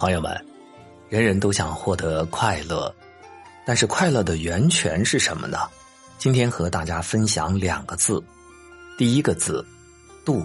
[0.00, 0.34] 朋友们，
[1.10, 2.90] 人人都想获得快乐，
[3.66, 5.58] 但是快乐的源泉是什么呢？
[6.16, 8.18] 今天和大家分享两个字，
[8.96, 9.62] 第一个字
[10.24, 10.42] “度”。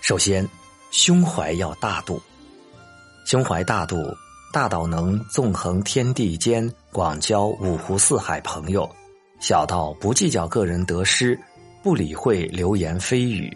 [0.00, 0.48] 首先，
[0.90, 2.18] 胸怀要大度，
[3.26, 4.02] 胸怀大度，
[4.50, 8.88] 大到能纵横天地间，广交五湖四海朋友；
[9.40, 11.38] 小到不计较个人得失，
[11.82, 13.54] 不理会流言蜚语。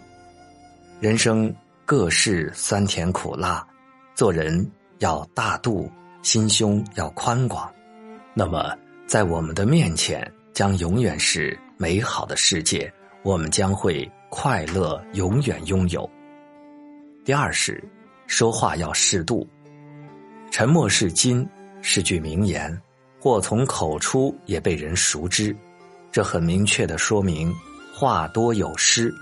[0.99, 1.51] 人生
[1.83, 3.65] 各式酸甜苦辣。
[4.19, 5.89] 做人要大度，
[6.23, 7.71] 心胸要宽广，
[8.33, 8.75] 那么
[9.07, 12.91] 在我们的面前将永远是美好的世界，
[13.23, 16.05] 我们将会快乐永远拥有。
[17.23, 17.81] 第二是
[18.27, 19.47] 说话要适度，
[20.51, 21.47] 沉默是金
[21.81, 22.77] 是句名言，
[23.21, 25.55] 祸从口出也被人熟知，
[26.11, 27.55] 这很明确的说明
[27.93, 29.13] 话多有失，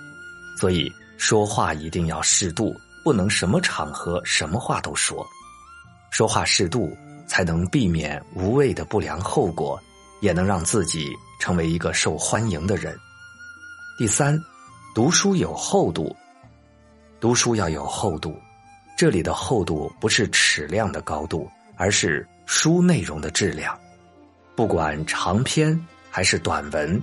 [0.59, 2.75] 所以说话一定要适度。
[3.07, 5.25] 不能什么场合什么话都说，
[6.11, 6.93] 说话适度，
[7.25, 9.79] 才能避免无谓的不良后果，
[10.19, 12.93] 也能让自己成为一个受欢迎的人。
[13.97, 14.37] 第三，
[14.93, 16.13] 读书有厚度，
[17.21, 18.37] 读书要有厚度，
[18.97, 23.79] 这里的厚度不是尺量的高度，而是书内容的质量。
[24.53, 27.01] 不管长篇还是短文，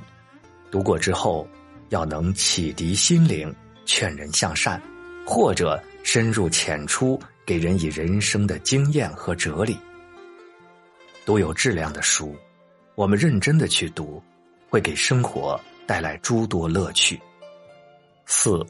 [0.70, 1.48] 读过之后
[1.88, 3.50] 要能启迪心灵，
[3.86, 4.78] 劝人向善，
[5.26, 5.82] 或者。
[6.14, 9.76] 深入浅出，给人以人生的经验和哲理。
[11.26, 12.36] 读有质量的书，
[12.94, 14.22] 我们认真的去读，
[14.70, 17.20] 会给生活带来诸多乐趣。
[18.26, 18.64] 四，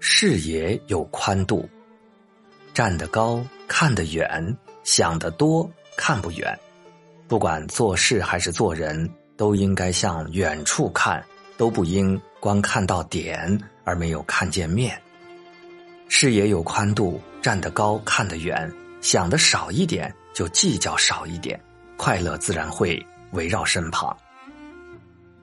[0.00, 1.68] 视野有宽度，
[2.72, 6.58] 站得高看得远，想得多看不远。
[7.28, 11.22] 不管做事还是做人，都应该向远处看，
[11.58, 14.98] 都不应光看到点而没有看见面。
[16.18, 18.72] 视野有宽度，站得高，看得远，
[19.02, 21.60] 想的少一点，就计较少一点，
[21.98, 22.98] 快乐自然会
[23.32, 24.16] 围绕身旁。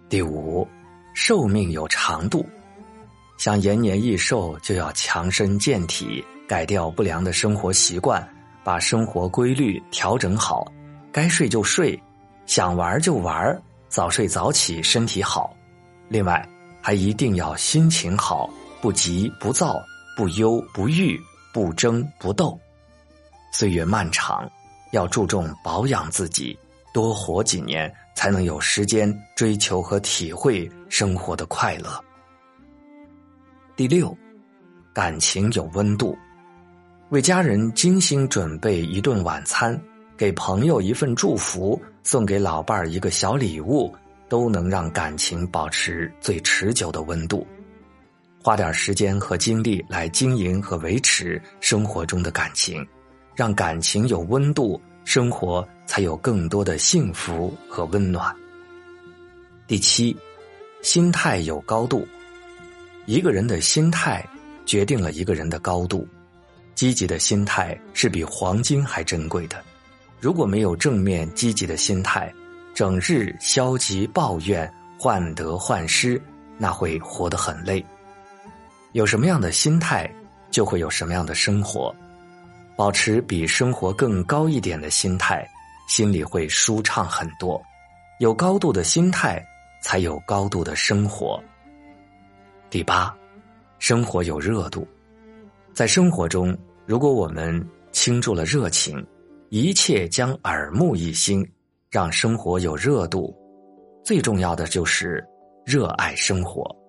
[0.10, 0.68] 第五，
[1.14, 2.44] 寿命有长度，
[3.38, 8.28] 想延年益寿，就要强身健体，改掉不良的生活习惯，
[8.64, 10.66] 把生活规律调整好，
[11.12, 12.02] 该睡就睡，
[12.48, 13.56] 想玩就玩，
[13.90, 15.56] 早睡早起，身体好。
[16.10, 16.44] 另外，
[16.82, 18.50] 还一定要心情好，
[18.82, 19.80] 不急不躁。
[20.16, 21.20] 不忧不郁，
[21.52, 22.60] 不争不斗。
[23.52, 24.50] 岁月漫长，
[24.92, 26.58] 要注重保养自己，
[26.94, 32.04] 多活几年，才能有时间追求和体会生活的快乐。
[33.76, 34.16] 第六，
[34.94, 36.16] 感情有温度，
[37.10, 39.80] 为家人精心准备一顿晚餐，
[40.16, 43.92] 给朋友一份祝福，送给老伴儿一个小礼物，
[44.30, 47.46] 都能让感情保持最持久的温度。
[48.44, 52.86] 花点时间和精力来经营和维持生活中的感情，
[53.34, 58.36] 让感情有温度，生活才有更多的幸福和温暖。
[59.66, 60.14] 第七，
[60.82, 62.06] 心态有高度，
[63.06, 64.28] 一个人的心态
[64.66, 66.06] 决定了一个人的高度。
[66.76, 69.64] 积极的心态是比黄金还珍贵的。
[70.20, 72.30] 如果没有正面积极的心态，
[72.74, 76.22] 整日消极抱怨、患得患失，
[76.58, 77.82] 那会活得很累。
[78.94, 80.10] 有什么样的心态，
[80.52, 81.94] 就会有什么样的生活。
[82.76, 85.48] 保持比生活更高一点的心态，
[85.88, 87.62] 心里会舒畅很多。
[88.20, 89.44] 有高度的心态，
[89.82, 91.44] 才有高度的生活。
[92.70, 93.16] 第八，
[93.80, 94.88] 生活有热度。
[95.74, 96.56] 在生活中，
[96.86, 99.04] 如果我们倾注了热情，
[99.50, 101.48] 一切将耳目一新，
[101.90, 103.36] 让生活有热度。
[104.04, 105.24] 最重要的就是
[105.66, 106.83] 热爱生活。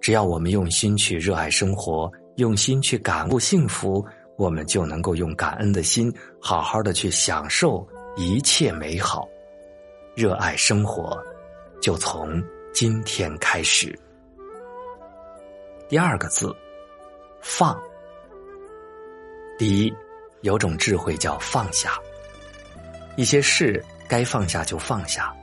[0.00, 4.04] 只要我们用心去热爱生活，用心去感悟幸福，
[4.36, 9.28] 我们就能够用感恩的心，好好的去享受一切美好。
[10.14, 11.22] 热爱生活，
[11.82, 13.96] 就从今天开始。
[15.88, 16.54] 第二个字，
[17.42, 17.78] 放。
[19.58, 19.94] 第一，
[20.40, 21.98] 有种智慧叫放下。
[23.16, 25.34] 一些事该放下就放下，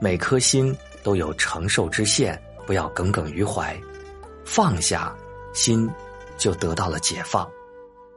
[0.00, 3.78] 每颗心都有承受之限，不要耿耿于怀。
[4.50, 5.14] 放下，
[5.52, 5.88] 心
[6.38, 7.46] 就得到了解放；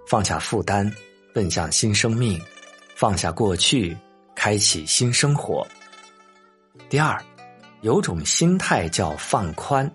[0.07, 0.89] 放下负担，
[1.33, 2.39] 奔向新生命；
[2.95, 3.95] 放下过去，
[4.33, 5.68] 开启新生活。
[6.89, 7.22] 第二，
[7.81, 9.88] 有种心态叫放宽。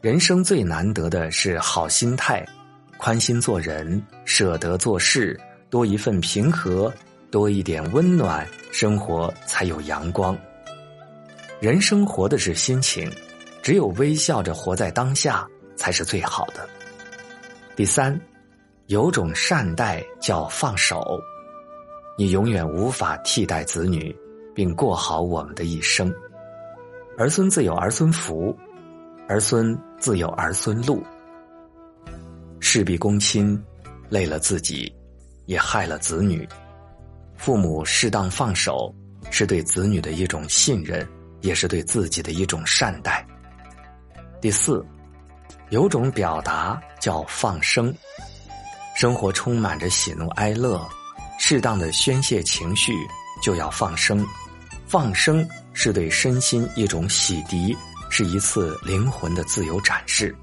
[0.00, 2.44] 人生最难得的是好心态，
[2.98, 5.40] 宽心做人，舍得做事，
[5.70, 6.92] 多一份平和，
[7.30, 10.36] 多一点温暖，生活才有阳光。
[11.60, 13.10] 人生活的是心情。
[13.66, 16.68] 只有微笑着活在当下，才是最好的。
[17.74, 18.16] 第三，
[18.86, 21.02] 有种善待叫放手。
[22.16, 24.16] 你永远无法替代子女，
[24.54, 26.14] 并过好我们的一生。
[27.18, 28.56] 儿孙自有儿孙福，
[29.26, 31.02] 儿孙自有儿孙路。
[32.60, 33.60] 事必躬亲，
[34.08, 34.94] 累了自己，
[35.46, 36.48] 也害了子女。
[37.34, 38.94] 父母适当放手，
[39.28, 41.04] 是对子女的一种信任，
[41.40, 43.25] 也是对自己的一种善待。
[44.40, 44.84] 第四，
[45.70, 47.94] 有种表达叫放生。
[48.94, 50.86] 生活充满着喜怒哀乐，
[51.38, 52.94] 适当的宣泄情绪
[53.42, 54.26] 就要放生。
[54.86, 57.76] 放生是对身心一种洗涤，
[58.08, 60.34] 是一次灵魂的自由展示。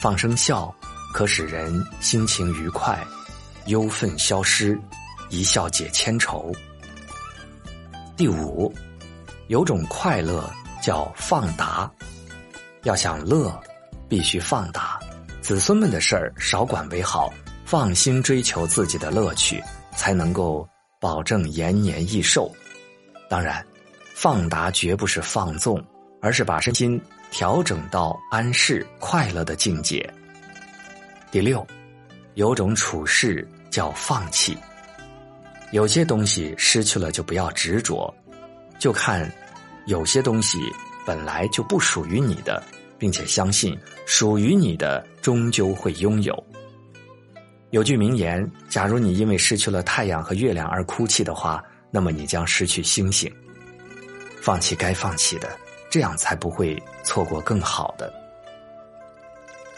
[0.00, 0.74] 放生笑
[1.12, 2.98] 可使人心情愉快，
[3.66, 4.80] 忧愤消失。
[5.28, 6.50] 一笑解千愁。
[8.16, 8.74] 第五，
[9.46, 10.50] 有种快乐
[10.82, 11.88] 叫放达。
[12.82, 13.58] 要想乐，
[14.08, 14.98] 必须放达。
[15.42, 17.32] 子孙们的事儿少管为好，
[17.64, 19.62] 放心追求自己的乐趣，
[19.96, 20.68] 才能够
[21.00, 22.50] 保证延年益寿。
[23.28, 23.64] 当然，
[24.14, 25.82] 放达绝不是放纵，
[26.22, 27.00] 而是把身心
[27.30, 30.08] 调整到安适快乐的境界。
[31.30, 31.66] 第六，
[32.34, 34.56] 有种处事叫放弃。
[35.70, 38.12] 有些东西失去了就不要执着，
[38.78, 39.30] 就看
[39.86, 40.58] 有些东西
[41.10, 42.62] 本来就不属于你的，
[42.96, 43.76] 并且相信
[44.06, 46.46] 属于你的终究会拥有。
[47.70, 51.60] 有句名言：假如你因为失去了太阳和月亮而哭泣的话，
[51.90, 53.28] 那么你将失去星星。
[54.40, 55.48] 放弃该放弃的，
[55.90, 58.14] 这样才不会错过更好的。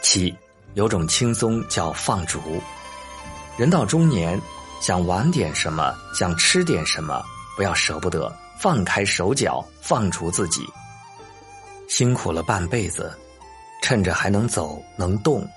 [0.03, 0.35] 七，
[0.75, 2.39] 有种轻松叫放逐。
[3.57, 4.39] 人到中年。
[4.81, 7.23] 想玩点什么，想吃点什么，
[7.55, 10.67] 不要舍不得，放开手脚，放逐自己。
[11.95, 13.15] 辛苦了半辈子，
[13.83, 15.47] 趁着还能走能动，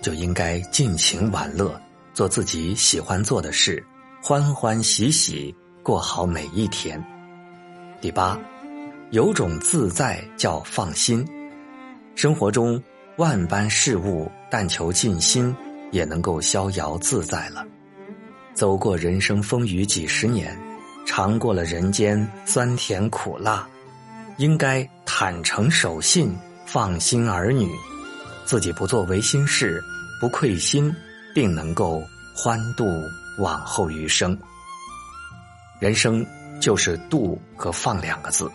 [0.00, 1.74] 就应该尽情玩乐，
[2.14, 3.84] 做自己喜欢做的事，
[4.22, 5.52] 欢欢喜喜
[5.82, 7.04] 过好每一天。
[8.00, 8.38] 第八，
[9.10, 11.26] 有种自在叫放心。
[12.14, 12.80] 生活中
[13.16, 15.52] 万般事物，但求尽心，
[15.90, 17.66] 也能够逍遥自在了。
[18.54, 20.56] 走过人生风雨几十年，
[21.04, 23.68] 尝过了人间酸甜苦辣，
[24.36, 26.34] 应该坦诚守信，
[26.64, 27.68] 放心儿女，
[28.44, 29.82] 自己不做违心事，
[30.20, 30.94] 不愧心，
[31.34, 32.00] 并能够
[32.32, 32.86] 欢度
[33.36, 34.38] 往后余生。
[35.80, 36.24] 人生
[36.60, 38.48] 就是度和放两个字，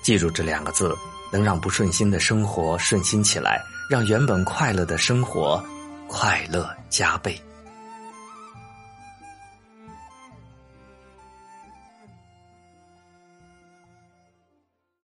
[0.00, 0.96] 记住这两个字，
[1.32, 3.60] 能让不顺心的生活顺心起来，
[3.90, 5.62] 让原本快乐的生活
[6.06, 7.38] 快乐加倍。